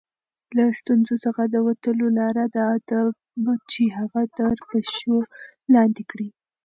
له 0.57 0.63
ستونزو 0.79 1.15
څخه 1.25 1.43
د 1.47 1.55
وتلو 1.67 2.05
لاره 2.19 2.45
دا 2.57 2.69
ده 2.89 2.97
چې 3.71 3.83
هغه 3.97 4.21
تر 4.37 4.55
پښو 4.69 5.17
لاندې 5.73 6.03
کړئ. 6.11 6.29